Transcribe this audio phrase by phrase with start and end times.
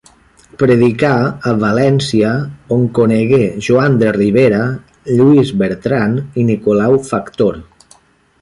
[0.61, 1.09] Predicà
[1.49, 2.31] a València,
[2.77, 4.63] on conegué Joan de Ribera,
[5.21, 7.63] Lluís Bertran i Nicolau Factor.